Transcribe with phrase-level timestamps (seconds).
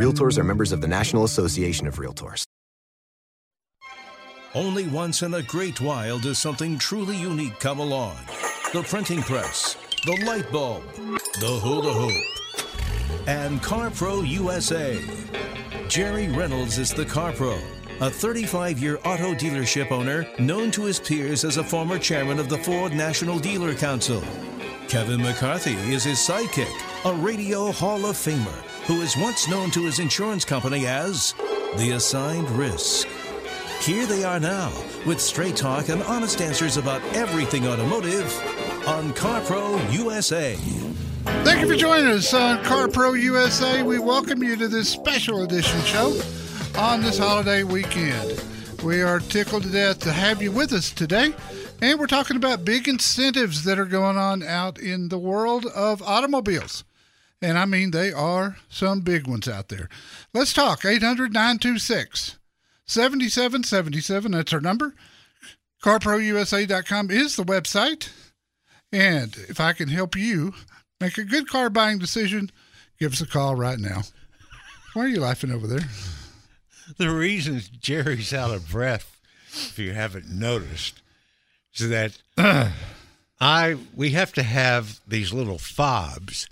[0.00, 2.44] Realtors are members of the National Association of Realtors.
[4.54, 8.16] Only once in a great while does something truly unique come along
[8.72, 14.98] the printing press, the light bulb, the hula hoop, and CarPro USA.
[15.88, 17.60] Jerry Reynolds is the CarPro,
[18.00, 22.48] a 35 year auto dealership owner known to his peers as a former chairman of
[22.48, 24.22] the Ford National Dealer Council.
[24.88, 26.72] Kevin McCarthy is his sidekick,
[27.04, 31.34] a radio Hall of Famer who is once known to his insurance company as
[31.76, 33.06] the assigned risk.
[33.80, 34.72] Here they are now
[35.06, 38.26] with straight talk and honest answers about everything automotive
[38.86, 40.54] on CarPro USA.
[41.44, 43.82] Thank you for joining us on CarPro USA.
[43.82, 46.20] We welcome you to this special edition show
[46.76, 48.42] on this holiday weekend.
[48.82, 51.34] We are tickled to death to have you with us today.
[51.82, 56.02] And we're talking about big incentives that are going on out in the world of
[56.02, 56.84] automobiles.
[57.42, 59.88] And I mean, they are some big ones out there.
[60.34, 62.38] Let's talk 800 926
[62.86, 64.32] 7777.
[64.32, 64.94] That's our number.
[65.82, 68.10] CarProUSA.com is the website.
[68.92, 70.54] And if I can help you
[71.00, 72.50] make a good car buying decision,
[72.98, 74.02] give us a call right now.
[74.92, 75.88] Why are you laughing over there?
[76.98, 79.16] The reason Jerry's out of breath,
[79.52, 81.00] if you haven't noticed,
[81.74, 82.18] is that
[83.40, 86.48] I we have to have these little fobs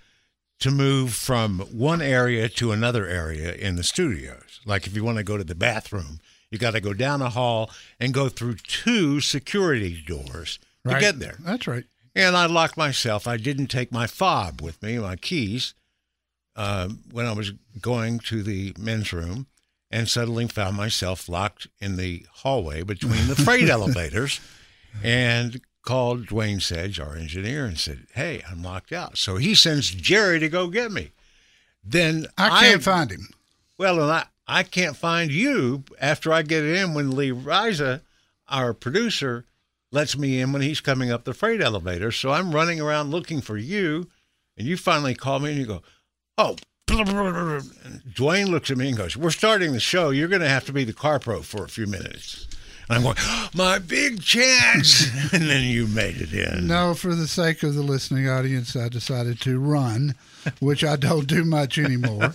[0.60, 4.60] to move from one area to another area in the studios.
[4.66, 6.20] Like if you want to go to the bathroom,
[6.50, 7.70] you got to go down a hall
[8.00, 11.36] and go through two security doors to get there.
[11.40, 11.84] That's right.
[12.14, 13.26] And I locked myself.
[13.26, 15.74] I didn't take my fob with me, my keys,
[16.56, 19.46] uh, when I was going to the men's room,
[19.90, 24.40] and suddenly found myself locked in the hallway between the freight elevators,
[25.02, 29.88] and called Dwayne Sedge, our engineer, and said, "Hey, I'm locked out." So he sends
[29.88, 31.12] Jerry to go get me.
[31.82, 33.30] Then I can't find him.
[33.78, 38.02] well, and I, I can't find you after I get in when Lee Riza,
[38.50, 39.46] our producer,
[39.90, 42.12] lets me in when he's coming up the freight elevator.
[42.12, 44.10] So I'm running around looking for you,
[44.58, 45.82] and you finally call me and you go,
[46.36, 46.56] Oh,
[48.12, 50.10] Dwayne looks at me and goes, We're starting the show.
[50.10, 52.46] You're going to have to be the car pro for a few minutes.
[52.88, 53.16] And I'm going,
[53.54, 55.08] My big chance.
[55.32, 56.66] and then you made it in.
[56.66, 60.14] No, for the sake of the listening audience, I decided to run,
[60.60, 62.34] which I don't do much anymore.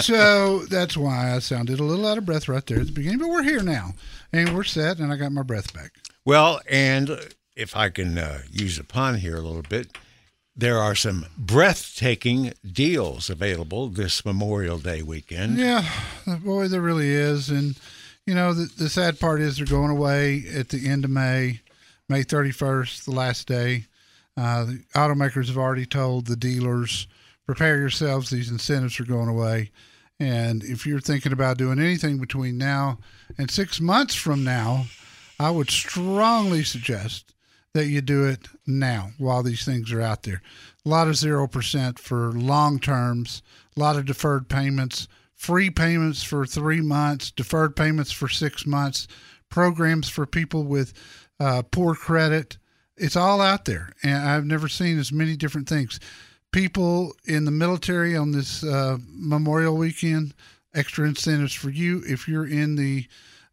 [0.00, 3.18] so that's why I sounded a little out of breath right there at the beginning.
[3.18, 3.94] But we're here now,
[4.32, 5.92] and we're set, and I got my breath back.
[6.24, 9.96] Well, and if I can uh, use a pun here a little bit,
[10.54, 15.58] there are some breathtaking deals available this Memorial Day weekend.
[15.58, 15.84] Yeah,
[16.44, 17.48] boy, there really is.
[17.48, 17.76] And,
[18.28, 21.62] you know, the, the sad part is they're going away at the end of May,
[22.10, 23.86] May 31st, the last day.
[24.36, 27.08] Uh, the automakers have already told the dealers,
[27.46, 29.70] prepare yourselves, these incentives are going away.
[30.20, 32.98] And if you're thinking about doing anything between now
[33.38, 34.84] and six months from now,
[35.40, 37.32] I would strongly suggest
[37.72, 40.42] that you do it now while these things are out there.
[40.84, 43.40] A lot of 0% for long terms,
[43.74, 49.06] a lot of deferred payments, free payments for three months, deferred payments for six months,
[49.48, 50.92] programs for people with
[51.40, 52.58] uh, poor credit.
[52.96, 53.92] It's all out there.
[54.02, 56.00] And I've never seen as many different things.
[56.50, 60.34] People in the military on this uh, Memorial weekend,
[60.74, 63.06] extra incentives for you if you're in the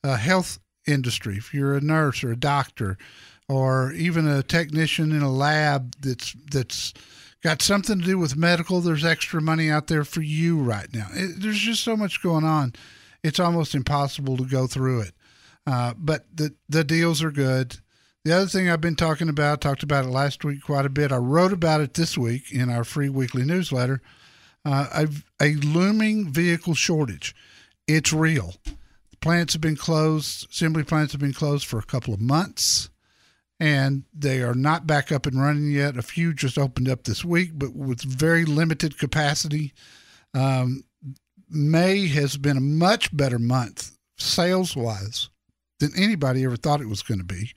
[0.04, 2.98] uh, health industry, if you're a nurse or a doctor,
[3.48, 6.94] or even a technician in a lab that's that's
[7.46, 8.82] got something to do with medical.
[8.82, 11.06] There's extra money out there for you right now.
[11.14, 12.74] It, there's just so much going on.
[13.24, 15.14] It's almost impossible to go through it.
[15.68, 17.78] Uh, but the the deals are good.
[18.24, 21.12] The other thing I've been talking about, talked about it last week quite a bit.
[21.12, 24.02] I wrote about it this week in our free weekly newsletter.
[24.66, 25.06] Uh,
[25.40, 27.36] a, a looming vehicle shortage.
[27.88, 28.56] it's real.
[29.22, 32.90] Plants have been closed, assembly plants have been closed for a couple of months,
[33.60, 35.98] and they are not back up and running yet.
[35.98, 39.74] A few just opened up this week, but with very limited capacity.
[40.34, 40.84] Um,
[41.50, 45.30] May has been a much better month sales wise
[45.80, 47.52] than anybody ever thought it was going to be.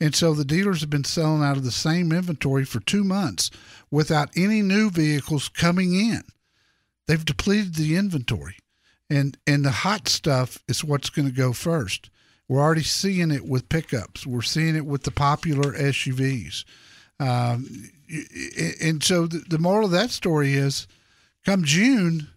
[0.00, 3.50] And so the dealers have been selling out of the same inventory for two months
[3.90, 6.22] without any new vehicles coming in.
[7.06, 8.56] They've depleted the inventory.
[9.08, 12.10] And and the hot stuff is what's going to go first.
[12.48, 14.26] We're already seeing it with pickups.
[14.26, 16.64] We're seeing it with the popular SUVs.
[17.18, 17.90] Um,
[18.80, 20.86] and so the, the moral of that story is
[21.44, 22.28] come June,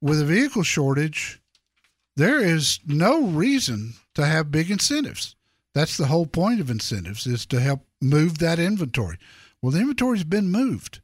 [0.00, 1.40] with a vehicle shortage,
[2.16, 5.36] there is no reason to have big incentives.
[5.74, 9.18] That's the whole point of incentives is to help move that inventory.
[9.62, 11.00] Well, the inventory's been moved.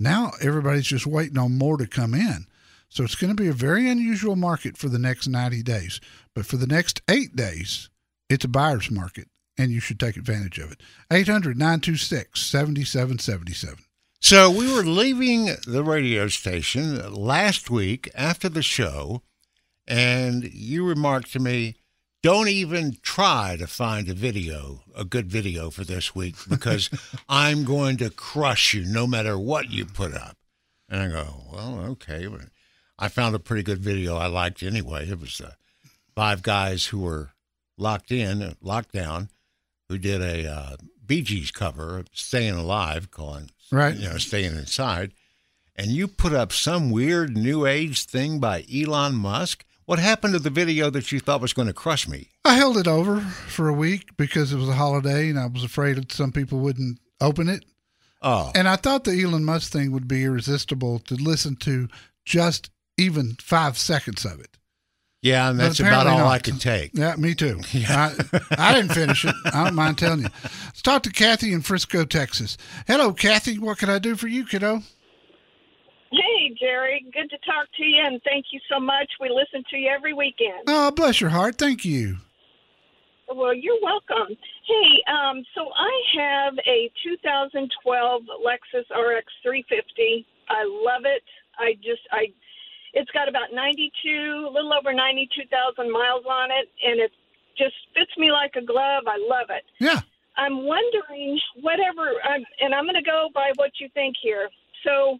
[0.00, 2.46] Now everybody's just waiting on more to come in.
[2.94, 6.00] So it's going to be a very unusual market for the next 90 days.
[6.32, 7.90] But for the next eight days,
[8.30, 9.26] it's a buyer's market,
[9.58, 10.80] and you should take advantage of it.
[11.10, 13.84] 800 926 7777.
[14.20, 19.22] So we were leaving the radio station last week after the show,
[19.88, 21.74] and you remarked to me,
[22.22, 26.90] don't even try to find a video, a good video for this week, because
[27.28, 30.36] I'm going to crush you no matter what you put up.
[30.88, 32.28] And I go, well, okay.
[33.04, 35.06] I found a pretty good video I liked anyway.
[35.06, 35.52] It was uh,
[36.14, 37.32] five guys who were
[37.76, 39.28] locked in, locked down,
[39.90, 45.12] who did a uh, Bee Gees cover, "Staying Alive," calling right, you know, staying inside.
[45.76, 49.66] And you put up some weird new age thing by Elon Musk.
[49.84, 52.30] What happened to the video that you thought was going to crush me?
[52.42, 55.62] I held it over for a week because it was a holiday and I was
[55.62, 57.66] afraid that some people wouldn't open it.
[58.22, 58.50] Oh.
[58.54, 61.88] And I thought the Elon Musk thing would be irresistible to listen to
[62.24, 64.56] just even five seconds of it.
[65.22, 66.26] Yeah, and that's about all not.
[66.26, 66.90] I could take.
[66.92, 67.60] Yeah, me too.
[67.72, 68.12] Yeah.
[68.30, 69.34] I, I didn't finish it.
[69.46, 70.28] I don't mind telling you.
[70.42, 72.58] Let's talk to Kathy in Frisco, Texas.
[72.86, 73.58] Hello, Kathy.
[73.58, 74.82] What can I do for you, kiddo?
[76.12, 77.06] Hey, Jerry.
[77.12, 79.10] Good to talk to you, and thank you so much.
[79.18, 80.64] We listen to you every weekend.
[80.66, 81.56] Oh, bless your heart.
[81.56, 82.18] Thank you.
[83.34, 84.36] Well, you're welcome.
[84.66, 90.26] Hey, um, so I have a 2012 Lexus RX 350.
[90.50, 91.22] I love it.
[91.58, 92.26] I just I
[92.94, 97.10] it's got about 92, a little over 92,000 miles on it, and it
[97.58, 99.04] just fits me like a glove.
[99.06, 99.64] I love it.
[99.78, 100.00] Yeah.
[100.36, 104.48] I'm wondering, whatever, I'm, and I'm going to go by what you think here.
[104.84, 105.18] So,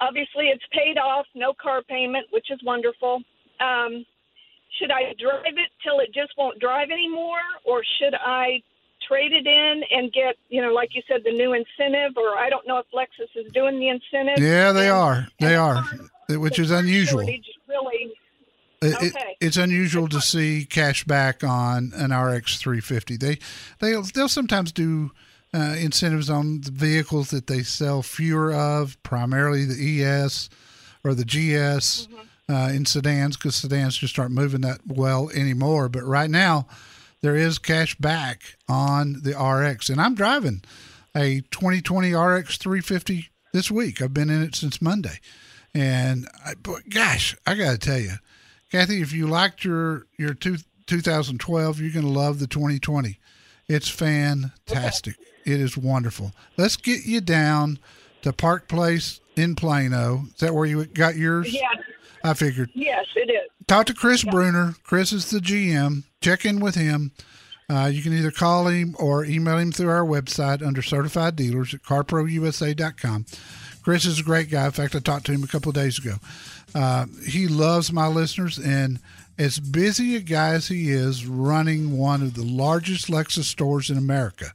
[0.00, 3.22] obviously, it's paid off, no car payment, which is wonderful.
[3.60, 4.04] Um,
[4.78, 8.62] should I drive it till it just won't drive anymore, or should I
[9.08, 12.16] trade it in and get, you know, like you said, the new incentive?
[12.16, 14.42] Or I don't know if Lexus is doing the incentive.
[14.42, 15.28] Yeah, they and, are.
[15.38, 15.84] They are
[16.28, 17.20] which is unusual.
[17.20, 18.14] Really,
[18.82, 19.06] okay.
[19.06, 23.16] It, it's unusual to see cash back on an RX 350.
[23.16, 23.38] They
[23.80, 25.10] they they'll sometimes do
[25.54, 30.50] uh, incentives on the vehicles that they sell fewer of, primarily the ES
[31.04, 32.54] or the GS mm-hmm.
[32.54, 35.88] uh, in sedans, because sedans just aren't moving that well anymore.
[35.88, 36.66] But right now,
[37.22, 40.62] there is cash back on the RX, and I'm driving
[41.14, 44.02] a 2020 RX 350 this week.
[44.02, 45.20] I've been in it since Monday.
[45.76, 46.54] And I,
[46.88, 48.14] gosh, I got to tell you,
[48.72, 50.56] Kathy, if you liked your your two,
[50.86, 53.18] 2012, you're going to love the 2020.
[53.68, 55.16] It's fantastic.
[55.44, 56.32] It is wonderful.
[56.56, 57.78] Let's get you down
[58.22, 60.24] to Park Place in Plano.
[60.28, 61.52] Is that where you got yours?
[61.52, 61.68] Yeah.
[62.24, 62.70] I figured.
[62.72, 63.50] Yes, it is.
[63.66, 64.30] Talk to Chris yeah.
[64.30, 64.74] Bruner.
[64.82, 66.04] Chris is the GM.
[66.22, 67.12] Check in with him.
[67.68, 71.74] Uh, you can either call him or email him through our website under certified dealers
[71.74, 73.26] at carprousa.com.
[73.86, 74.64] Chris is a great guy.
[74.66, 76.16] In fact, I talked to him a couple days ago.
[76.74, 78.98] Uh, he loves my listeners, and
[79.38, 83.96] as busy a guy as he is running one of the largest Lexus stores in
[83.96, 84.46] America,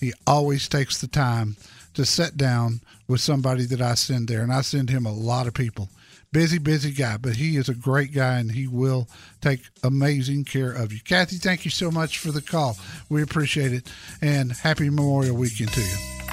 [0.00, 1.56] he always takes the time
[1.94, 5.46] to sit down with somebody that I send there, and I send him a lot
[5.46, 5.88] of people.
[6.32, 9.06] Busy, busy guy, but he is a great guy, and he will
[9.40, 10.98] take amazing care of you.
[10.98, 12.76] Kathy, thank you so much for the call.
[13.08, 13.88] We appreciate it,
[14.20, 16.23] and happy Memorial Weekend to you.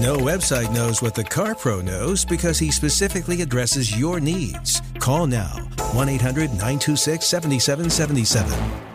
[0.00, 4.80] No website knows what the Car Pro knows because he specifically addresses your needs.
[4.98, 8.90] Call now 1 800 926 7777.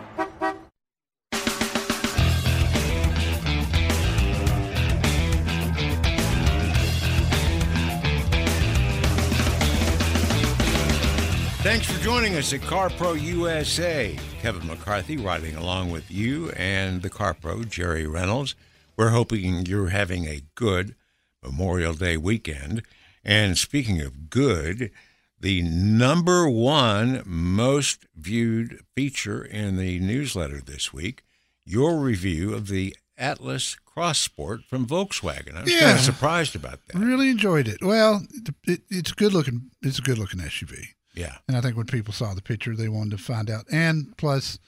[11.66, 14.16] Thanks for joining us at Car Pro USA.
[14.40, 18.54] Kevin McCarthy riding along with you and the Car Pro, Jerry Reynolds.
[18.96, 20.94] We're hoping you're having a good
[21.42, 22.82] Memorial Day weekend.
[23.24, 24.90] And speaking of good,
[25.38, 31.22] the number one most viewed feature in the newsletter this week,
[31.64, 35.56] your review of the Atlas Cross Sport from Volkswagen.
[35.56, 35.94] I was kind Yeah.
[35.94, 36.98] of surprised about that.
[36.98, 37.82] Really enjoyed it.
[37.82, 39.70] Well, it, it, it's good looking.
[39.82, 40.88] It's a good looking SUV.
[41.14, 41.36] Yeah.
[41.48, 43.64] And I think when people saw the picture, they wanted to find out.
[43.72, 44.58] And plus,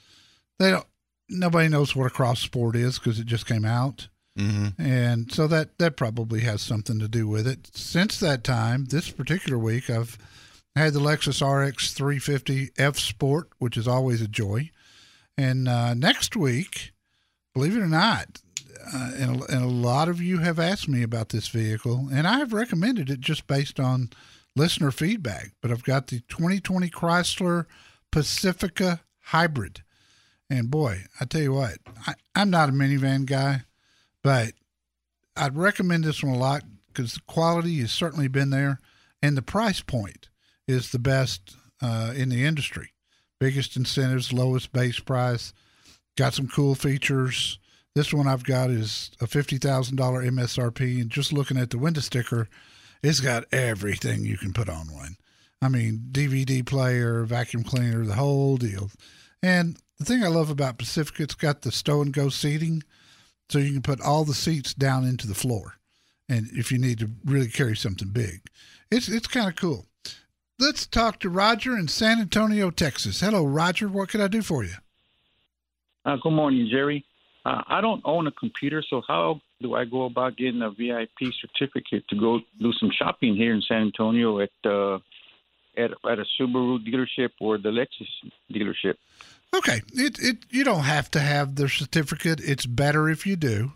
[0.57, 0.85] they don't.
[1.29, 4.07] Nobody knows what a cross sport is because it just came out,
[4.39, 4.81] Mm-hmm.
[4.81, 7.69] and so that that probably has something to do with it.
[7.73, 10.17] Since that time, this particular week, I've
[10.75, 14.69] had the Lexus RX 350 F Sport, which is always a joy.
[15.37, 16.91] And uh, next week,
[17.53, 18.41] believe it or not,
[18.93, 22.27] uh, and, a, and a lot of you have asked me about this vehicle, and
[22.27, 24.09] I have recommended it just based on
[24.55, 25.51] listener feedback.
[25.61, 27.65] But I've got the 2020 Chrysler
[28.11, 29.83] Pacifica Hybrid.
[30.49, 31.77] And boy, I tell you what,
[32.07, 33.63] I, I'm not a minivan guy,
[34.23, 34.53] but
[35.35, 38.79] I'd recommend this one a lot because the quality has certainly been there,
[39.21, 40.29] and the price point
[40.67, 42.93] is the best uh, in the industry.
[43.39, 45.53] Biggest incentives, lowest base price,
[46.17, 47.57] got some cool features.
[47.95, 51.77] This one I've got is a fifty thousand dollar MSRP, and just looking at the
[51.77, 52.49] window sticker,
[53.01, 55.15] it's got everything you can put on one.
[55.61, 58.91] I mean, DVD player, vacuum cleaner, the whole deal.
[59.41, 62.83] And the thing I love about Pacifica, it's got the stow and go seating,
[63.49, 65.75] so you can put all the seats down into the floor.
[66.27, 68.41] And if you need to really carry something big,
[68.91, 69.87] it's it's kind of cool.
[70.59, 73.21] Let's talk to Roger in San Antonio, Texas.
[73.21, 73.87] Hello, Roger.
[73.87, 74.75] What can I do for you?
[76.05, 77.05] Uh, good morning, Jerry.
[77.45, 81.33] Uh, I don't own a computer, so how do I go about getting a VIP
[81.41, 84.95] certificate to go do some shopping here in San Antonio at uh,
[85.77, 88.07] at, at a Subaru dealership or the Lexus
[88.51, 88.95] dealership?
[89.55, 92.39] Okay, it it you don't have to have the certificate.
[92.41, 93.73] It's better if you do,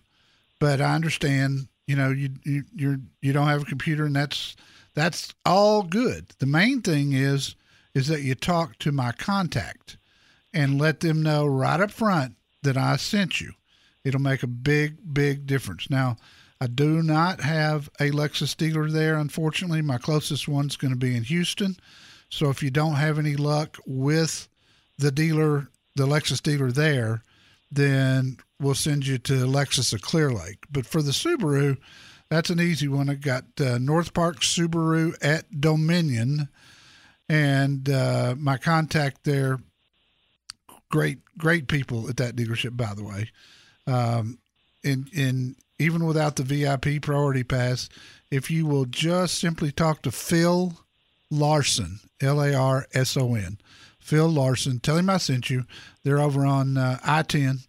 [0.59, 1.67] but I understand.
[1.87, 4.55] You know, you you you're you don't have a computer, and that's
[4.93, 6.27] that's all good.
[6.39, 7.55] The main thing is
[7.93, 9.97] is that you talk to my contact
[10.53, 13.53] and let them know right up front that I sent you.
[14.03, 15.89] It'll make a big big difference.
[15.89, 16.17] Now,
[16.61, 19.17] I do not have a Lexus dealer there.
[19.17, 21.75] Unfortunately, my closest one's going to be in Houston.
[22.29, 24.47] So if you don't have any luck with
[25.03, 27.23] the dealer, the Lexus dealer there,
[27.69, 30.65] then we'll send you to Lexus of Clear Lake.
[30.71, 31.77] But for the Subaru,
[32.29, 33.09] that's an easy one.
[33.09, 36.47] I got uh, North Park Subaru at Dominion,
[37.27, 39.59] and uh, my contact there.
[40.89, 43.31] Great, great people at that dealership, by the way.
[43.87, 44.37] Um,
[44.83, 47.89] and even without the VIP priority pass,
[48.29, 50.77] if you will just simply talk to Phil
[51.31, 53.57] Larson, L A R S O N,
[54.03, 54.79] Phil Larson.
[54.79, 55.65] Tell him I sent you.
[56.03, 57.59] They're over on uh, I ten,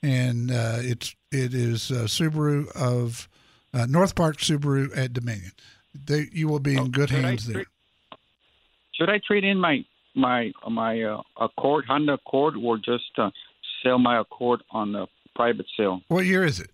[0.00, 3.28] and uh, it's it is uh, Subaru of
[3.74, 5.50] uh, North Park Subaru at Dominion.
[5.92, 7.64] They, you will be in good should I hands there.
[8.94, 9.84] Should I trade in my
[10.14, 13.30] my my uh, Accord Honda Accord or just uh,
[13.82, 16.00] sell my Accord on a private sale?
[16.06, 16.70] What year is it?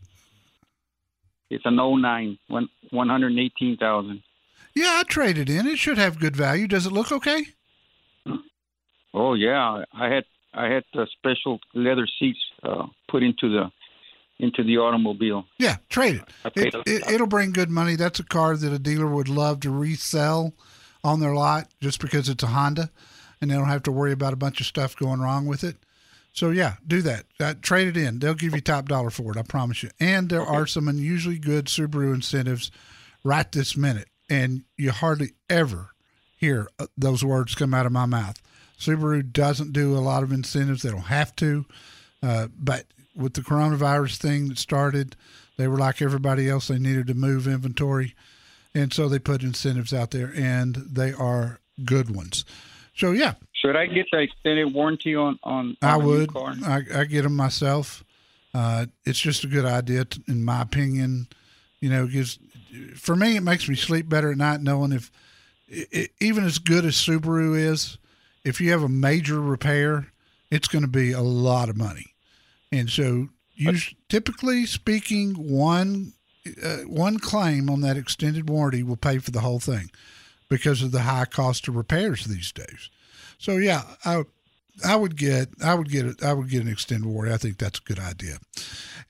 [1.48, 4.22] It's an 09, one one hundred eighteen thousand.
[4.74, 5.66] Yeah, I traded in.
[5.66, 6.68] It should have good value.
[6.68, 7.46] Does it look okay?
[9.18, 13.70] Oh yeah, I had I had uh, special leather seats uh, put into the
[14.38, 15.44] into the automobile.
[15.58, 16.74] Yeah, trade it.
[16.86, 17.96] it, it'll bring good money.
[17.96, 20.54] That's a car that a dealer would love to resell
[21.02, 22.90] on their lot just because it's a Honda,
[23.40, 25.76] and they don't have to worry about a bunch of stuff going wrong with it.
[26.32, 27.24] So yeah, do that.
[27.40, 28.20] Uh, trade it in.
[28.20, 29.36] They'll give you top dollar for it.
[29.36, 29.90] I promise you.
[29.98, 32.70] And there are some unusually good Subaru incentives
[33.24, 35.90] right this minute, and you hardly ever
[36.36, 38.40] hear uh, those words come out of my mouth.
[38.78, 40.82] Subaru doesn't do a lot of incentives.
[40.82, 41.64] They don't have to.
[42.22, 42.84] Uh, but
[43.16, 45.16] with the coronavirus thing that started,
[45.56, 46.68] they were like everybody else.
[46.68, 48.14] They needed to move inventory.
[48.74, 52.44] And so they put incentives out there, and they are good ones.
[52.94, 55.76] So, yeah, Should I get the extended warranty on on?
[55.82, 56.32] on I would.
[56.32, 56.54] car?
[56.64, 58.04] I, I get them myself.
[58.54, 61.28] Uh, it's just a good idea, t- in my opinion.
[61.80, 62.38] You know, gives
[62.96, 65.10] for me it makes me sleep better at night knowing if
[65.72, 67.98] i i even as good as Subaru is,
[68.44, 70.12] if you have a major repair,
[70.50, 72.14] it's going to be a lot of money.
[72.72, 73.76] And so, you
[74.08, 76.12] typically speaking, one
[76.62, 79.90] uh, one claim on that extended warranty will pay for the whole thing
[80.48, 82.90] because of the high cost of repairs these days.
[83.38, 84.24] So yeah, I
[84.84, 87.34] I would get I would get it I would get an extended warranty.
[87.34, 88.38] I think that's a good idea.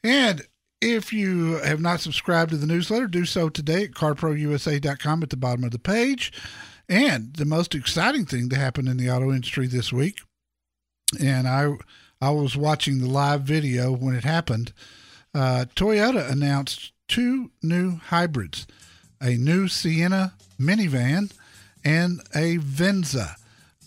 [0.03, 0.47] And
[0.81, 5.37] if you have not subscribed to the newsletter, do so today at carprousa.com at the
[5.37, 6.33] bottom of the page.
[6.89, 10.21] And the most exciting thing to happen in the auto industry this week,
[11.21, 11.75] and I
[12.21, 14.73] I was watching the live video when it happened.
[15.35, 18.67] Uh, Toyota announced two new hybrids,
[19.21, 21.31] a new Sienna minivan
[21.85, 23.37] and a Venza,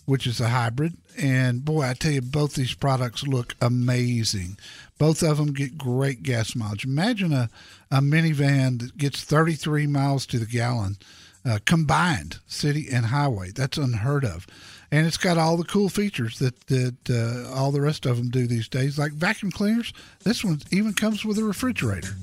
[0.06, 0.96] which is a hybrid.
[1.18, 4.56] And boy, I tell you, both these products look amazing.
[4.96, 6.86] Both of them get great gas mileage.
[6.86, 7.50] Imagine a,
[7.90, 10.96] a minivan that gets 33 miles to the gallon
[11.44, 13.50] uh, combined, city and highway.
[13.50, 14.46] That's unheard of.
[14.90, 18.28] And it's got all the cool features that, that uh, all the rest of them
[18.28, 19.92] do these days, like vacuum cleaners.
[20.22, 22.14] This one even comes with a refrigerator.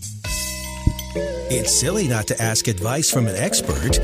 [1.51, 3.97] It's silly not to ask advice from an expert,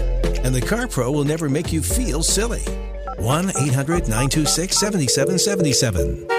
[0.44, 2.64] and the Car Pro will never make you feel silly.
[3.18, 6.35] 1 800 926 7777.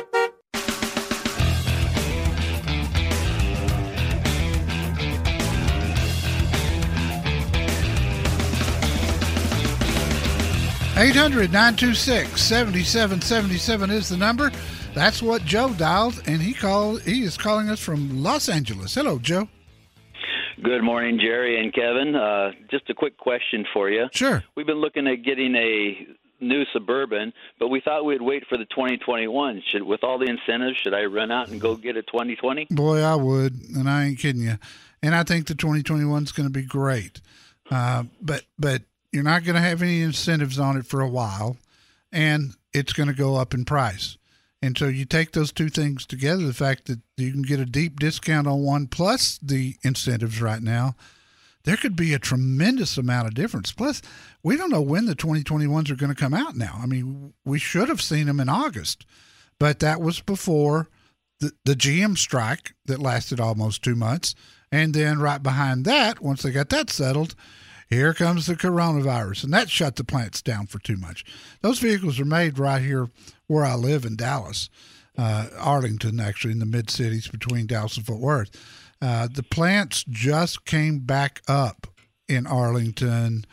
[10.98, 14.50] Eight hundred nine two six seventy seven seventy seven is the number.
[14.94, 17.02] That's what Joe dialed, and he called.
[17.02, 18.94] He is calling us from Los Angeles.
[18.94, 19.46] Hello, Joe.
[20.62, 22.16] Good morning, Jerry and Kevin.
[22.16, 24.06] Uh, just a quick question for you.
[24.12, 24.42] Sure.
[24.56, 26.06] We've been looking at getting a
[26.40, 29.62] new suburban, but we thought we'd wait for the 2021.
[29.70, 32.68] Should, with all the incentives, should I run out and go get a 2020?
[32.70, 34.56] Boy, I would, and I ain't kidding you.
[35.02, 37.20] And I think the 2021 is going to be great.
[37.70, 38.80] Uh, but but
[39.16, 41.56] you're not going to have any incentives on it for a while,
[42.12, 44.18] and it's going to go up in price.
[44.60, 47.64] And so you take those two things together the fact that you can get a
[47.64, 50.96] deep discount on one plus the incentives right now,
[51.64, 53.72] there could be a tremendous amount of difference.
[53.72, 54.02] Plus,
[54.42, 56.78] we don't know when the 2021s are going to come out now.
[56.82, 59.06] I mean, we should have seen them in August,
[59.58, 60.88] but that was before
[61.40, 64.34] the, the GM strike that lasted almost two months.
[64.70, 67.34] And then right behind that, once they got that settled,
[67.88, 71.24] here comes the coronavirus, and that shut the plants down for too much.
[71.62, 73.08] Those vehicles are made right here
[73.46, 74.68] where I live in Dallas,
[75.16, 78.50] uh, Arlington, actually, in the mid cities between Dallas and Fort Worth.
[79.00, 81.86] Uh, the plants just came back up
[82.28, 83.44] in Arlington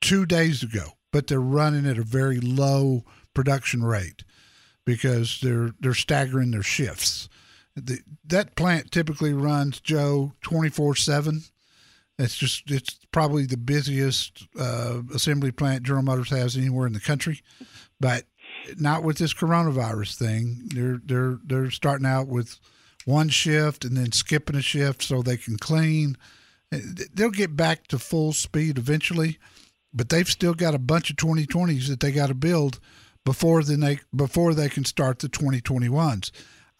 [0.00, 4.24] two days ago, but they're running at a very low production rate
[4.84, 7.28] because they're they're staggering their shifts.
[7.76, 11.42] The, that plant typically runs Joe twenty four seven.
[12.18, 17.00] It's just it's probably the busiest uh, assembly plant General Motors has anywhere in the
[17.00, 17.42] country,
[18.00, 18.24] but
[18.78, 20.62] not with this coronavirus thing.
[20.74, 22.58] They're they're they're starting out with
[23.04, 26.16] one shift and then skipping a shift so they can clean.
[26.70, 29.38] They'll get back to full speed eventually,
[29.92, 32.80] but they've still got a bunch of 2020s that they got to build
[33.24, 36.30] before then they before they can start the 2021s.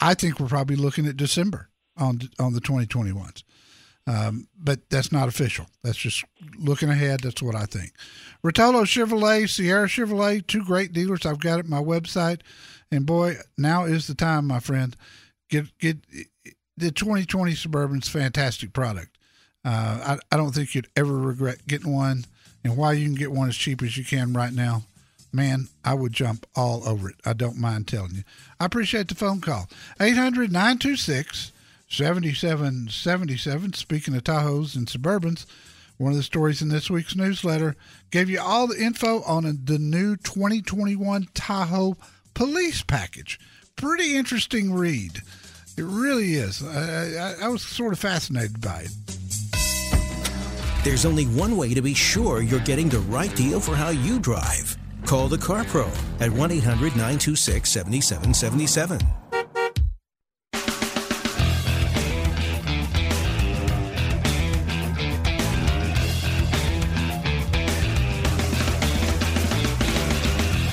[0.00, 3.42] I think we're probably looking at December on on the 2021s.
[4.06, 5.66] Um, but that's not official.
[5.82, 6.24] That's just
[6.58, 7.20] looking ahead.
[7.20, 7.92] That's what I think.
[8.44, 11.26] Rotolo Chevrolet, Sierra Chevrolet, two great dealers.
[11.26, 12.42] I've got it my website,
[12.90, 14.96] and boy, now is the time, my friend.
[15.48, 15.98] Get get
[16.76, 19.18] the 2020 Suburban's fantastic product.
[19.64, 22.24] Uh, I I don't think you'd ever regret getting one.
[22.62, 24.82] And while you can get one as cheap as you can right now,
[25.32, 27.16] man, I would jump all over it.
[27.24, 28.22] I don't mind telling you.
[28.58, 29.68] I appreciate the phone call.
[30.00, 31.52] 800 926
[31.88, 33.72] 7777.
[33.74, 35.46] Speaking of Tahoes and Suburbans,
[35.98, 37.74] one of the stories in this week's newsletter
[38.10, 41.96] gave you all the info on the new 2021 Tahoe
[42.34, 43.40] police package.
[43.76, 45.22] Pretty interesting read.
[45.76, 46.62] It really is.
[46.62, 48.90] I, I, I was sort of fascinated by it.
[50.84, 54.18] There's only one way to be sure you're getting the right deal for how you
[54.20, 54.76] drive.
[55.04, 59.25] Call the Car Pro at 1 800 926 7777.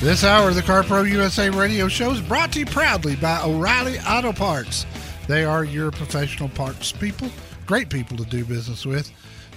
[0.04, 3.98] This hour of the CarPro USA radio show is brought to you proudly by O'Reilly
[4.00, 4.84] Auto Parts.
[5.28, 7.30] They are your professional parts people,
[7.64, 9.10] great people to do business with.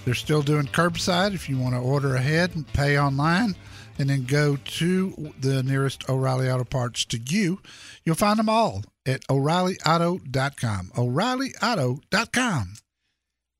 [0.05, 3.57] They're still doing curbside if you want to order ahead and pay online
[3.99, 7.59] and then go to the nearest O'Reilly Auto Parts to you.
[8.05, 10.91] You'll find them all at o'ReillyAuto.com.
[10.97, 12.73] O'ReillyAuto.com.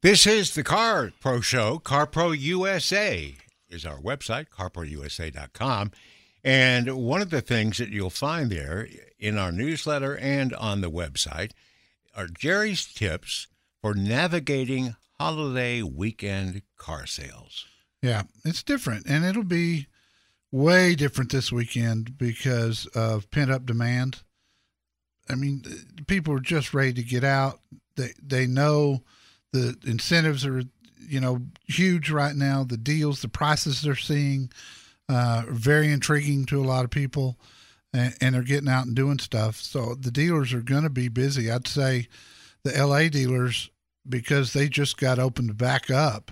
[0.02, 1.80] This is the Car Pro Show.
[1.80, 3.36] Car Pro USA
[3.70, 5.92] is our website, carprousa.com.
[6.48, 8.88] And one of the things that you'll find there
[9.20, 11.52] in our newsletter and on the website
[12.16, 13.48] are Jerry's tips
[13.82, 17.66] for navigating holiday weekend car sales.
[18.02, 19.08] Yeah, it's different.
[19.08, 19.88] And it'll be
[20.50, 24.24] way different this weekend because of pent up demand.
[25.28, 25.66] I mean,
[26.08, 27.60] people are just ready to get out.
[27.98, 29.04] They they know
[29.52, 30.64] the incentives are
[30.98, 32.64] you know huge right now.
[32.64, 34.50] The deals, the prices they're seeing,
[35.10, 37.38] uh, very intriguing to a lot of people,
[37.94, 39.56] and, and they're getting out and doing stuff.
[39.58, 41.50] So the dealers are going to be busy.
[41.52, 42.08] I'd say
[42.64, 43.70] the LA dealers
[44.08, 46.32] because they just got opened back up.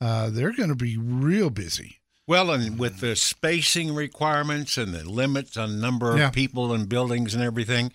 [0.00, 5.08] Uh, they're going to be real busy Well, and with the spacing requirements and the
[5.08, 6.30] limits on number of Yeah.
[6.30, 7.92] people and buildings and everything,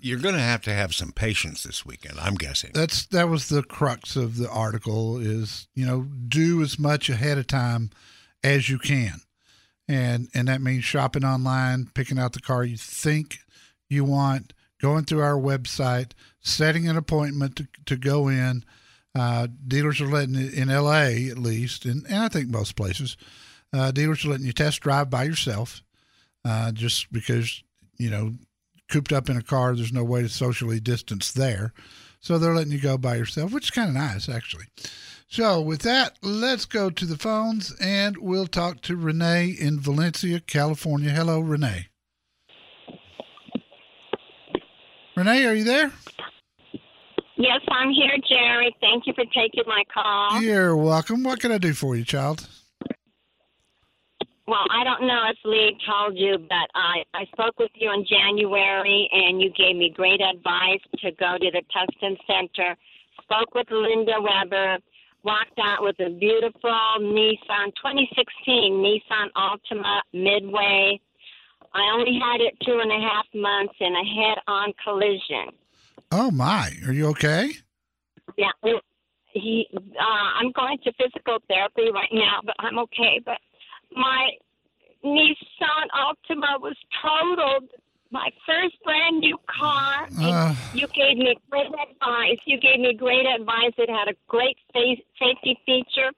[0.00, 2.20] you're going to have to have some patience this weekend.
[2.20, 2.70] I'm guessing.
[2.72, 7.36] That's that was the crux of the article is, you know, do as much ahead
[7.38, 7.90] of time
[8.44, 9.20] as you can.
[9.88, 13.38] And and that means shopping online, picking out the car you think
[13.88, 18.64] you want, going through our website, setting an appointment to, to go in.
[19.14, 23.16] Uh, dealers are letting it in LA at least, and, and I think most places,
[23.72, 25.82] uh, dealers are letting you test drive by yourself,
[26.44, 27.62] uh, just because
[27.96, 28.34] you know
[28.88, 31.72] cooped up in a car, there's no way to socially distance there.
[32.20, 34.64] So they're letting you go by yourself, which is kind of nice, actually.
[35.30, 40.40] So with that, let's go to the phones and we'll talk to Renee in Valencia,
[40.40, 41.10] California.
[41.10, 41.88] Hello, Renee.
[45.14, 45.92] Renee, are you there?
[47.36, 48.74] Yes, I'm here, Jerry.
[48.80, 50.40] Thank you for taking my call.
[50.40, 51.22] You're welcome.
[51.22, 52.48] What can I do for you, child?
[54.46, 58.06] Well, I don't know if Lee told you, but I, I spoke with you in
[58.08, 62.74] January and you gave me great advice to go to the Tustin Center.
[63.22, 64.78] Spoke with Linda Weber,
[65.24, 71.00] walked out with a beautiful Nissan 2016 Nissan Altima Midway.
[71.74, 75.54] I only had it two and a half months in a head on collision.
[76.10, 77.50] Oh my, are you okay?
[78.36, 78.52] Yeah,
[79.32, 79.66] he.
[79.74, 83.20] Uh, I'm going to physical therapy right now, but I'm okay.
[83.24, 83.38] But
[83.92, 84.30] my
[85.04, 87.70] Nissan Altima was totaled.
[88.10, 90.08] My first brand new car.
[90.18, 90.54] Uh.
[90.72, 92.38] you gave me great advice.
[92.46, 93.72] You gave me great advice.
[93.76, 96.10] It had a great safety feature.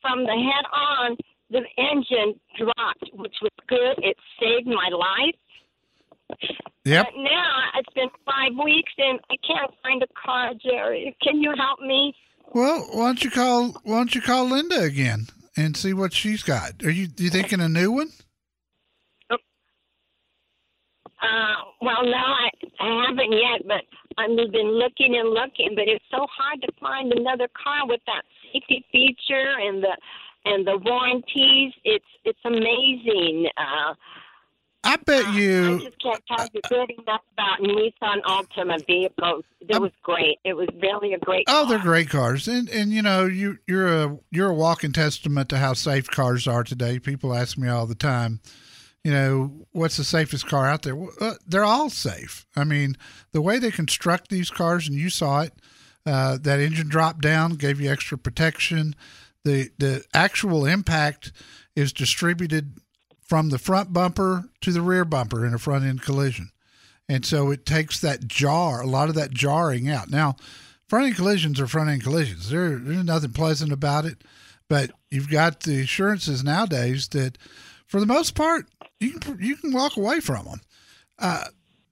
[0.00, 1.16] From the head on,
[1.50, 4.04] the engine dropped, which was good.
[4.04, 5.34] It saved my life.
[6.84, 7.06] Yep.
[7.06, 11.16] But now it's been five weeks and I can't find a car, Jerry.
[11.22, 12.14] Can you help me?
[12.54, 15.26] Well, why don't you call why don't you call Linda again
[15.56, 16.84] and see what she's got?
[16.84, 18.10] Are you you thinking a new one?
[21.22, 23.82] Uh, well, no, I, I haven't yet, but
[24.18, 28.22] I've been looking and looking, but it's so hard to find another car with that
[28.52, 29.96] safety feature and the
[30.44, 31.72] and the warranties.
[31.84, 33.46] It's it's amazing.
[33.56, 33.94] Uh,
[34.84, 39.44] I bet I you I just can't tell you good enough about Nissan Altima vehicles.
[39.60, 40.38] It was great.
[40.44, 41.44] It was really a great.
[41.48, 45.48] Oh, they're great cars, and and you know you you're a you're a walking testament
[45.50, 46.98] to how safe cars are today.
[46.98, 48.40] People ask me all the time,
[49.04, 50.94] you know, what's the safest car out there?
[50.94, 52.46] Well, uh, they're all safe.
[52.54, 52.96] I mean,
[53.32, 55.52] the way they construct these cars, and you saw it,
[56.06, 58.94] uh, that engine drop down gave you extra protection.
[59.44, 61.32] The the actual impact
[61.74, 62.78] is distributed
[63.22, 66.50] from the front bumper to the rear bumper in a front end collision.
[67.08, 70.10] And so it takes that jar, a lot of that jarring out.
[70.10, 70.36] Now,
[70.86, 72.50] front end collisions are front end collisions.
[72.50, 74.22] There, there's nothing pleasant about it,
[74.68, 77.38] but you've got the assurances nowadays that,
[77.92, 78.64] for the most part,
[79.00, 80.60] you can you can walk away from them.
[81.18, 81.44] Uh,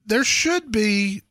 [0.03, 1.21] there should be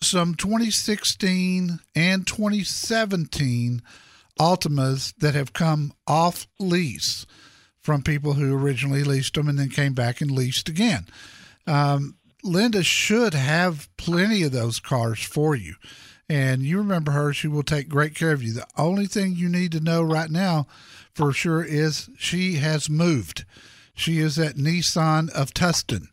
[0.00, 3.82] some 2016 and 2017
[4.38, 7.26] Altimas that have come off lease
[7.80, 11.06] from people who originally leased them and then came back and leased again.
[11.66, 12.14] Um,
[12.44, 15.74] Linda should have plenty of those cars for you.
[16.28, 18.52] And you remember her, she will take great care of you.
[18.52, 20.68] The only thing you need to know right now
[21.12, 23.44] for sure is she has moved.
[24.00, 26.08] She is at Nissan of Tustin.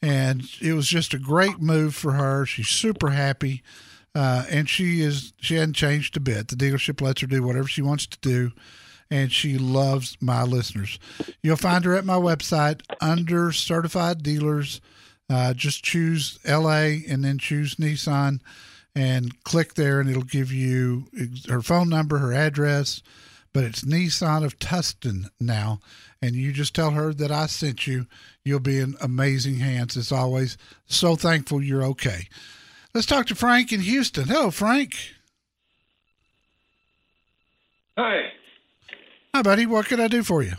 [0.00, 2.44] And it was just a great move for her.
[2.46, 3.62] She's super happy.
[4.14, 6.48] Uh, and she is she hadn't changed a bit.
[6.48, 8.52] The dealership lets her do whatever she wants to do
[9.10, 10.98] and she loves my listeners.
[11.42, 14.80] You'll find her at my website under certified dealers.
[15.30, 18.40] Uh, just choose LA and then choose Nissan
[18.94, 21.06] and click there, and it'll give you
[21.48, 23.02] her phone number, her address.
[23.54, 25.78] But it's Nissan of Tustin now,
[26.20, 28.06] and you just tell her that I sent you.
[28.44, 30.58] You'll be in amazing hands as always.
[30.86, 32.28] So thankful you're okay.
[32.92, 34.24] Let's talk to Frank in Houston.
[34.24, 34.96] Hello, Frank.
[37.96, 38.32] Hi.
[39.32, 39.66] Hi, buddy.
[39.66, 40.54] What can I do for you?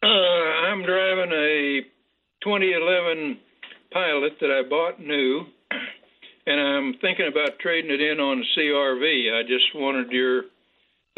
[0.00, 1.82] Uh, I'm driving a
[2.44, 3.38] 2011
[3.90, 5.46] Pilot that I bought new,
[6.46, 9.32] and I'm thinking about trading it in on a CRV.
[9.32, 10.42] I just wanted your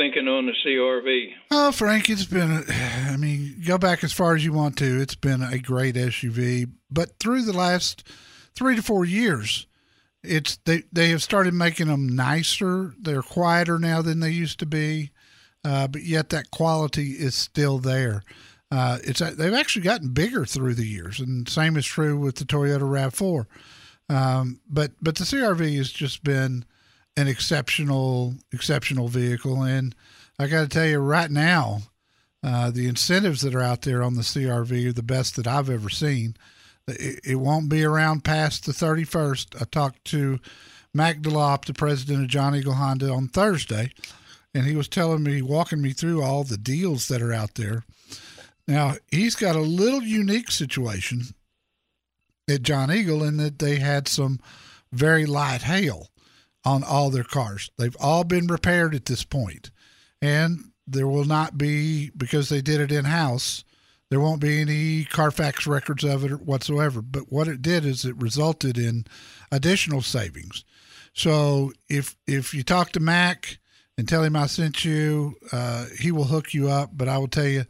[0.00, 1.34] thinking on the CRV.
[1.50, 2.64] Oh, Frank, it's been,
[3.06, 5.00] I mean, go back as far as you want to.
[5.00, 8.04] It's been a great SUV, but through the last
[8.54, 9.66] three to four years,
[10.22, 12.94] it's they they have started making them nicer.
[13.00, 15.10] They're quieter now than they used to be,
[15.64, 18.22] uh, but yet that quality is still there.
[18.70, 22.44] Uh, it's they've actually gotten bigger through the years, and same is true with the
[22.44, 23.48] Toyota Rav Four.
[24.08, 26.64] Um, but but the CRV has just been
[27.16, 29.94] an exceptional exceptional vehicle, and
[30.38, 31.82] I got to tell you right now,
[32.42, 35.68] Uh, the incentives that are out there on the CRV are the best that I've
[35.68, 36.36] ever seen.
[36.88, 39.60] It, it won't be around past the 31st.
[39.60, 40.38] I talked to
[40.94, 43.92] Mac DeLop, the president of John Eagle Honda, on Thursday,
[44.54, 47.84] and he was telling me, walking me through all the deals that are out there.
[48.66, 51.34] Now, he's got a little unique situation
[52.48, 54.40] at John Eagle in that they had some
[54.92, 56.08] very light hail
[56.64, 57.70] on all their cars.
[57.78, 59.70] They've all been repaired at this point,
[60.20, 63.64] and there will not be because they did it in house.
[64.10, 67.00] There won't be any Carfax records of it whatsoever.
[67.00, 69.04] But what it did is it resulted in
[69.52, 70.64] additional savings.
[71.14, 73.58] So if if you talk to Mac
[73.96, 76.90] and tell him I sent you, uh, he will hook you up.
[76.92, 77.66] But I will tell you,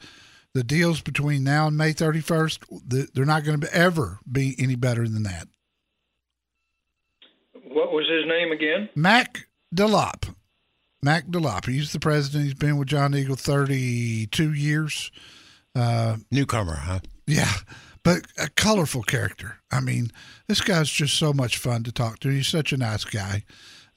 [0.54, 5.06] the deals between now and May 31st, they're not going to ever be any better
[5.06, 5.48] than that.
[7.70, 8.88] What was his name again?
[8.96, 10.34] Mac DeLop.
[11.02, 11.66] Mac DeLop.
[11.66, 12.44] He's the president.
[12.44, 15.12] He's been with John Eagle 32 years.
[15.76, 16.98] Uh, Newcomer, huh?
[17.28, 17.52] Yeah,
[18.02, 19.58] but a colorful character.
[19.70, 20.10] I mean,
[20.48, 22.28] this guy's just so much fun to talk to.
[22.28, 23.44] He's such a nice guy.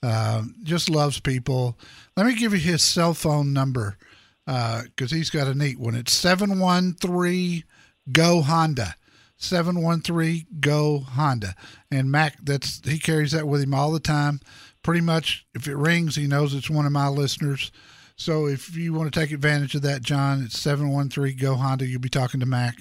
[0.04, 1.80] Uh, just loves people.
[2.16, 3.98] Let me give you his cell phone number
[4.46, 5.96] because uh, he's got a neat one.
[5.96, 7.64] It's 713
[8.12, 8.96] GO Honda.
[9.44, 11.56] 713 GO Honda.
[11.92, 14.40] And Mac, that's he carries that with him all the time.
[14.82, 17.72] Pretty much, if it rings, he knows it's one of my listeners.
[18.16, 21.86] So if you want to take advantage of that, John, it's 713 GO Honda.
[21.86, 22.76] You'll be talking to Mac,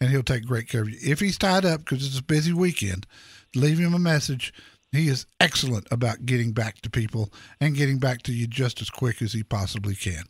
[0.00, 0.98] and he'll take great care of you.
[1.02, 3.06] If he's tied up because it's a busy weekend,
[3.54, 4.52] leave him a message.
[4.92, 8.88] He is excellent about getting back to people and getting back to you just as
[8.88, 10.24] quick as he possibly can.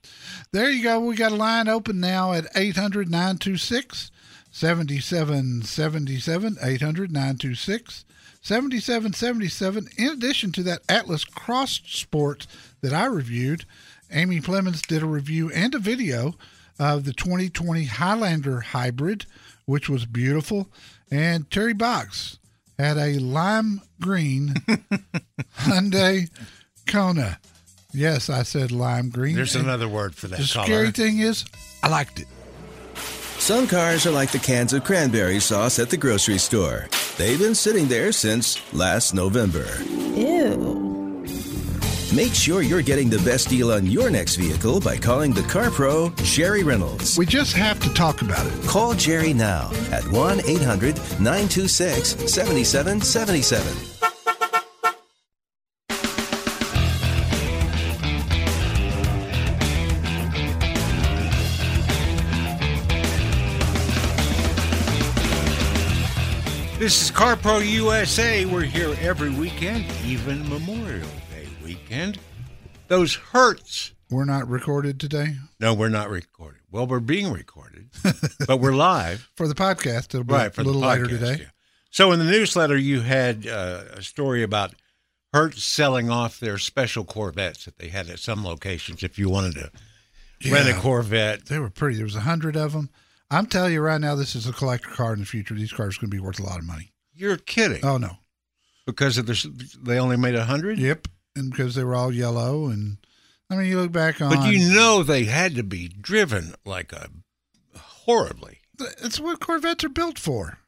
[0.52, 0.98] There you go.
[0.98, 4.10] We got a line open now at 800 926
[4.56, 6.56] 7777.
[6.62, 8.06] 800 926
[8.40, 9.88] 7777.
[9.98, 12.46] In addition to that Atlas Cross Sport
[12.80, 13.66] that I reviewed,
[14.10, 16.36] Amy Plemons did a review and a video
[16.78, 19.26] of the 2020 Highlander Hybrid,
[19.66, 20.70] which was beautiful.
[21.10, 22.38] And Terry Box
[22.78, 24.48] had a lime green
[25.58, 26.30] Hyundai
[26.86, 27.40] Kona.
[27.92, 29.36] Yes, I said lime green.
[29.36, 30.38] There's and another word for that.
[30.38, 30.64] The color.
[30.64, 31.44] scary thing is,
[31.82, 32.26] I liked it.
[33.46, 36.88] Some cars are like the cans of cranberry sauce at the grocery store.
[37.16, 39.64] They've been sitting there since last November.
[40.16, 41.24] Ew.
[42.12, 45.70] Make sure you're getting the best deal on your next vehicle by calling the Car
[45.70, 47.16] Pro, Jerry Reynolds.
[47.16, 48.66] We just have to talk about it.
[48.66, 53.95] Call Jerry now at 1 800 926 7777.
[66.86, 68.44] This is CarPro USA.
[68.44, 72.20] We're here every weekend, even Memorial Day weekend.
[72.86, 73.90] Those Hertz.
[74.08, 75.34] We're not recorded today?
[75.58, 76.60] No, we're not recorded.
[76.70, 77.88] Well, we're being recorded,
[78.46, 79.28] but we're live.
[79.34, 80.14] for the podcast.
[80.14, 81.38] It'll be right, a little later today.
[81.40, 81.46] Yeah.
[81.90, 84.76] So in the newsletter, you had uh, a story about
[85.32, 89.54] Hertz selling off their special Corvettes that they had at some locations if you wanted
[89.54, 89.72] to
[90.40, 91.46] yeah, rent a Corvette.
[91.46, 91.96] They were pretty.
[91.96, 92.90] There was a hundred of them.
[93.30, 95.54] I'm telling you right now, this is a collector car in the future.
[95.54, 96.92] These cars are going to be worth a lot of money.
[97.12, 97.84] You're kidding.
[97.84, 98.18] Oh, no.
[98.86, 99.46] Because of this,
[99.82, 100.78] they only made a hundred?
[100.78, 102.66] Yep and because they were all yellow.
[102.66, 102.96] And
[103.50, 104.34] I mean, you look back on.
[104.34, 107.08] But you know, they had to be driven like a
[107.76, 108.60] horribly.
[109.02, 110.58] It's what Corvettes are built for.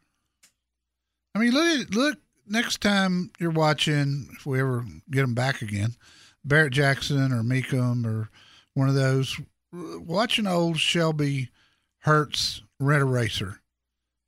[1.35, 2.19] I mean, look, look.
[2.51, 5.97] Next time you're watching, if we ever get them back again,
[6.43, 8.31] Barrett Jackson or Mecum or
[8.73, 9.39] one of those,
[9.71, 11.51] watch an old Shelby
[12.01, 13.61] Hertz Rent a Racer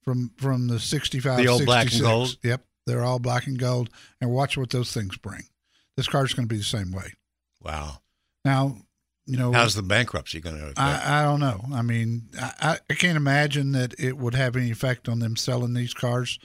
[0.02, 1.66] from from the 65 the old 66.
[1.66, 5.44] black and gold yep they're all black and gold and watch what those things bring
[6.00, 7.12] this car's going to be the same way.
[7.62, 7.98] Wow.
[8.42, 8.78] Now,
[9.26, 10.72] you know, how's the bankruptcy going to?
[10.78, 11.60] I, I don't know.
[11.74, 15.74] I mean, I, I can't imagine that it would have any effect on them selling
[15.74, 16.38] these cars.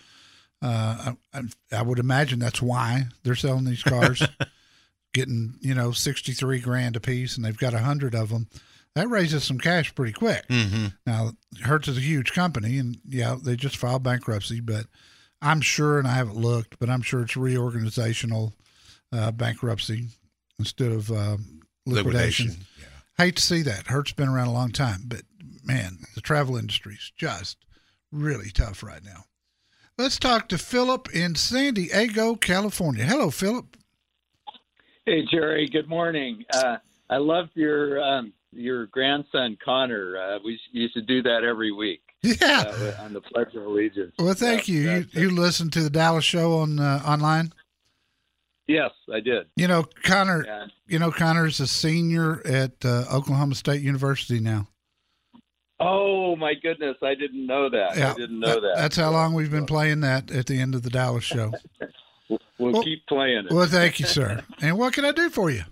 [0.62, 4.28] Uh, I, I would imagine that's why they're selling these cars,
[5.14, 8.48] getting you know sixty three grand a piece, and they've got a hundred of them.
[8.96, 10.48] That raises some cash pretty quick.
[10.48, 10.88] Mm-hmm.
[11.06, 11.32] Now,
[11.62, 14.86] Hertz is a huge company, and yeah, they just filed bankruptcy, but
[15.42, 18.54] I'm sure, and I haven't looked, but I'm sure it's reorganizational
[19.12, 20.08] uh, bankruptcy
[20.60, 21.38] instead of uh,
[21.86, 22.48] liquidation.
[22.48, 22.52] liquidation.
[22.80, 22.86] Yeah.
[23.18, 23.88] Hate to see that.
[23.88, 25.24] Hertz been around a long time, but
[25.64, 27.58] man, the travel industry is just
[28.12, 29.26] really tough right now.
[29.98, 33.06] Let's talk to Philip in San Diego, California.
[33.06, 33.78] Hello, Philip.
[35.06, 35.68] Hey, Jerry.
[35.68, 36.44] Good morning.
[36.54, 36.78] Uh,
[37.10, 40.18] I love your um, your grandson Connor.
[40.18, 42.02] Uh, we used to do that every week.
[42.24, 44.16] Yeah, uh, on the Pledge of Allegiance.
[44.18, 44.80] Well, thank you.
[44.90, 47.54] You, you listen to the Dallas show on uh, online.
[48.68, 49.46] Yes, I did.
[49.56, 50.44] You know, Connor.
[50.44, 50.66] Yeah.
[50.88, 54.68] You know, Connor's a senior at uh, Oklahoma State University now.
[55.80, 57.98] Oh my goodness, I didn't know that.
[57.98, 58.74] Yeah, I didn't know that.
[58.76, 61.52] That's how long we've been playing that at the end of the Dallas show.
[62.58, 63.52] We'll, Well- keep playing it.
[63.52, 64.42] Well, thank you, sir.
[64.62, 65.64] And what can I do for you?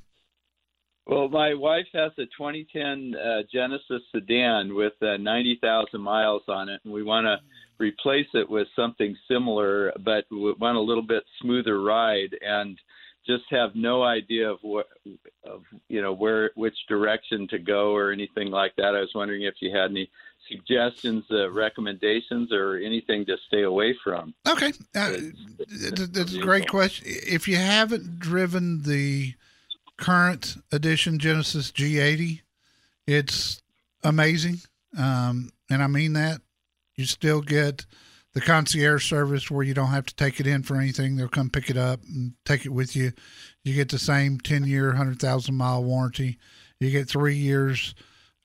[1.05, 6.79] Well, my wife has a 2010 uh, Genesis sedan with uh, 90,000 miles on it,
[6.85, 7.37] and we want to
[7.77, 12.79] replace it with something similar, but we want a little bit smoother ride, and
[13.27, 14.87] just have no idea of what,
[15.45, 18.95] of you know, where which direction to go or anything like that.
[18.95, 20.09] I was wondering if you had any
[20.49, 24.33] suggestions, uh, recommendations, or anything to stay away from.
[24.47, 25.11] Okay, uh,
[25.67, 27.07] that's, that's a great question.
[27.07, 29.33] If you haven't driven the
[29.97, 32.41] current edition Genesis G80,
[33.07, 33.61] it's
[34.03, 34.59] amazing,
[34.97, 36.41] um, and I mean that.
[36.95, 37.85] You still get
[38.33, 41.49] the concierge service where you don't have to take it in for anything; they'll come
[41.49, 43.13] pick it up and take it with you.
[43.63, 46.37] You get the same ten-year, hundred thousand mile warranty.
[46.79, 47.95] You get three years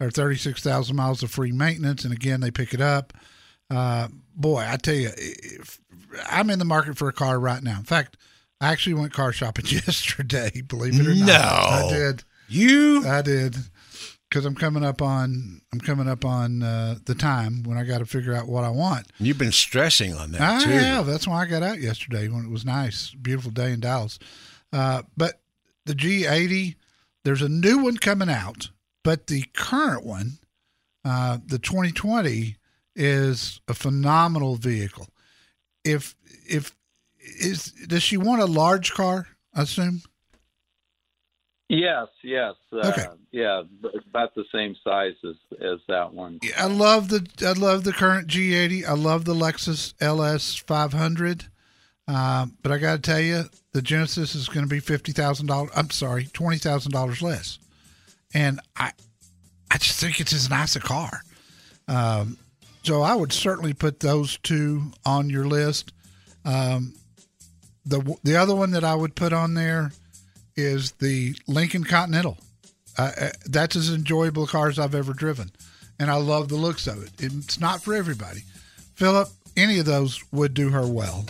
[0.01, 3.13] or thirty-six thousand miles of free maintenance, and again, they pick it up.
[3.71, 5.11] Uh, boy, I tell you,
[6.31, 7.79] I'm in the market for a car right now.
[7.79, 8.17] In fact,
[8.61, 10.63] I actually went car shopping yesterday.
[10.67, 11.87] Believe it or not, No.
[11.87, 12.25] I did.
[12.49, 13.07] You?
[13.07, 13.57] I did
[14.29, 17.99] because I'm coming up on I'm coming up on uh, the time when I got
[17.99, 19.07] to figure out what I want.
[19.19, 20.71] You've been stressing on that I too.
[20.71, 21.07] have.
[21.07, 24.19] That's why I got out yesterday when it was nice, beautiful day in Dallas.
[24.73, 25.41] Uh, but
[25.87, 26.75] the G80,
[27.25, 28.71] there's a new one coming out,
[29.05, 30.39] but the current one,
[31.05, 32.57] uh, the 2020,
[32.97, 35.07] is a phenomenal vehicle.
[35.85, 36.15] If
[36.47, 36.75] if
[37.41, 39.27] is does she want a large car?
[39.55, 40.03] I assume.
[41.71, 43.07] Yes, yes, uh, Okay.
[43.31, 43.63] yeah,
[44.09, 46.41] about the same size as as that one.
[46.57, 48.87] I love the I love the current G80.
[48.89, 51.45] I love the Lexus LS 500.
[52.07, 55.47] Uh, but I got to tell you, the Genesis is going to be fifty thousand
[55.47, 55.71] dollars.
[55.77, 57.59] I'm sorry, twenty thousand dollars less.
[58.33, 58.93] And I,
[59.71, 61.21] I just think it's as nice a car.
[61.87, 62.39] Um,
[62.83, 65.93] so I would certainly put those two on your list.
[66.47, 66.95] Um,
[67.89, 69.93] the the other one that I would put on there
[70.57, 72.39] is the Lincoln Continental.
[72.97, 75.53] Uh, that's as enjoyable a car as I've ever driven,
[75.99, 77.11] and I love the looks of it.
[77.19, 78.41] It's not for everybody.
[78.95, 81.25] Philip, any of those would do her well.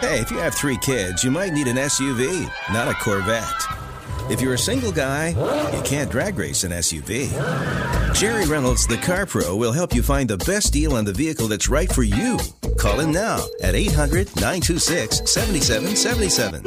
[0.00, 3.83] Hey, if you have three kids, you might need an SUV, not a Corvette.
[4.30, 5.28] If you're a single guy,
[5.76, 7.28] you can't drag race an SUV.
[8.14, 11.46] Jerry Reynolds, the Car Pro, will help you find the best deal on the vehicle
[11.46, 12.38] that's right for you.
[12.78, 16.62] Call him now at 800 926 7777.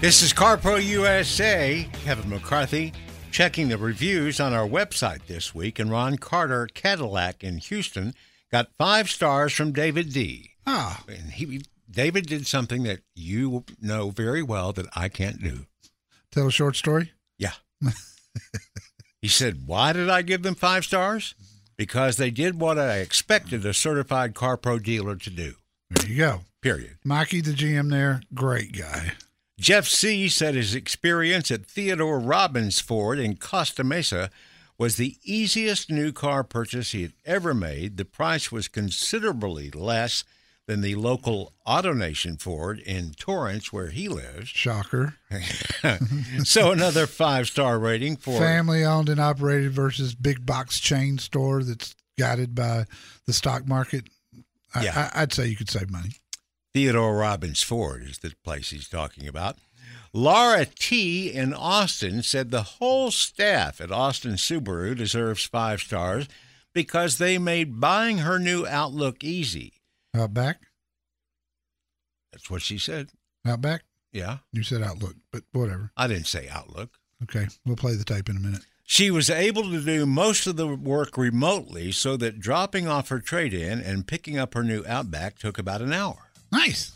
[0.00, 1.88] This is CarPro USA.
[2.04, 2.92] Kevin McCarthy
[3.34, 8.14] checking the reviews on our website this week, and Ron Carter Cadillac in Houston
[8.52, 10.52] got five stars from David D.
[10.64, 15.66] Ah, And he, David did something that you know very well that I can't do.
[16.30, 17.10] tell a short story.
[17.36, 17.54] Yeah.
[19.20, 21.34] he said, Why did I give them five stars?
[21.76, 25.54] Because they did what I expected a certified car pro dealer to do.
[25.90, 26.40] There you go.
[26.62, 26.98] Period.
[27.04, 29.14] Mikey, the GM there, great guy.
[29.58, 30.28] Jeff C.
[30.28, 34.30] said his experience at Theodore Robbins Ford in Costa Mesa
[34.76, 37.96] was the easiest new car purchase he had ever made.
[37.96, 40.24] The price was considerably less
[40.66, 44.48] than the local AutoNation Ford in Torrance, where he lives.
[44.48, 45.16] Shocker.
[46.44, 51.62] so another five star rating for Family owned and operated versus big box chain store
[51.62, 52.86] that's guided by
[53.26, 54.08] the stock market.
[54.74, 55.10] I, Yeah.
[55.14, 56.10] I, I'd say you could save money.
[56.74, 59.58] Theodore Robbins Ford is the place he's talking about.
[60.12, 61.30] Laura T.
[61.32, 66.26] in Austin said the whole staff at Austin Subaru deserves five stars
[66.72, 69.74] because they made buying her new Outlook easy.
[70.16, 70.62] Outback?
[72.32, 73.10] That's what she said.
[73.46, 73.84] Outback?
[74.12, 75.92] Yeah, You said Outlook, but whatever.
[75.96, 76.98] I didn't say Outlook.
[77.24, 78.62] Okay, we'll play the tape in a minute.
[78.84, 83.18] She was able to do most of the work remotely so that dropping off her
[83.20, 86.30] trade in and picking up her new Outback took about an hour.
[86.54, 86.92] Nice.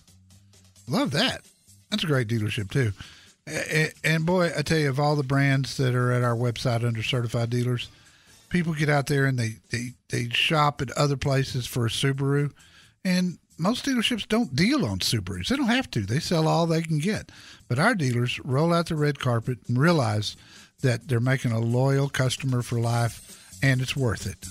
[0.87, 1.43] Love that.
[1.91, 2.93] That's a great dealership, too.
[4.05, 7.03] And boy, I tell you, of all the brands that are at our website under
[7.03, 7.89] certified dealers,
[8.51, 12.53] people get out there and they, they, they shop at other places for a Subaru.
[13.05, 15.49] And most dealerships don't deal on Subarus.
[15.49, 17.33] They don't have to, they sell all they can get.
[17.69, 20.37] But our dealers roll out the red carpet and realize
[20.83, 24.47] that they're making a loyal customer for life and it's worth it.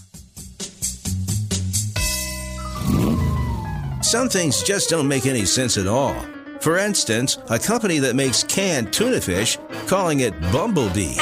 [4.08, 6.16] Some things just don't make any sense at all.
[6.62, 11.18] For instance, a company that makes canned tuna fish calling it Bumblebee.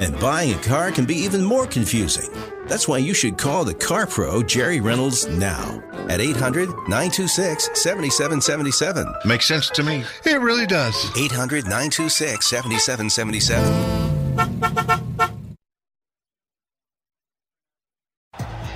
[0.00, 2.28] And buying a car can be even more confusing.
[2.66, 9.14] That's why you should call the Car Pro Jerry Reynolds now at 800 926 7777.
[9.24, 10.04] Makes sense to me.
[10.26, 10.94] It really does.
[11.16, 15.25] 800 926 7777.